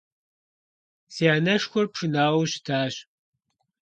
[1.13, 2.95] Си анэшхуэр пшынауэу щытащ.